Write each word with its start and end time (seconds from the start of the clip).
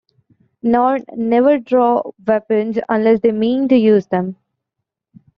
Narn 0.65 1.03
never 1.15 1.59
draw 1.59 2.01
weapons 2.25 2.79
unless 2.89 3.19
they 3.21 3.31
mean 3.31 3.67
to 3.67 3.77
use 3.77 4.07
them. 4.07 4.35